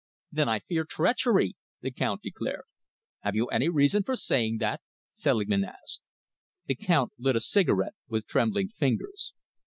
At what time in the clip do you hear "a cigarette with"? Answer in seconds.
7.35-8.25